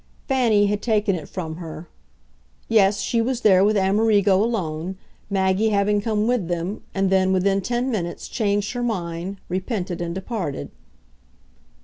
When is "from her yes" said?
1.29-3.01